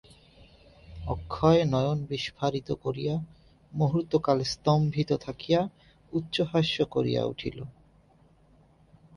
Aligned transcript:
অক্ষয় 1.05 1.61
নয়ন 1.65 1.99
বিস্ফারিত 2.05 2.69
করিয়া 2.83 3.15
মুহূর্তকাল 3.73 4.37
স্তম্ভিত 4.43 5.09
থাকিয়া 5.17 5.61
উচ্চহাস্য 6.13 6.77
করিয়া 6.85 7.21
উঠিল। 7.25 7.57